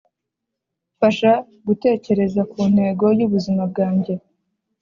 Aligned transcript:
mfasha 0.95 1.31
gutekereza 1.67 2.41
ku 2.51 2.59
ntego 2.73 3.05
y'ubuzima 3.17 3.63
bwanjye. 3.71 4.13